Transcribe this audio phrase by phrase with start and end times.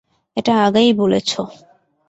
[0.37, 1.41] এটা আগেই বলেছো।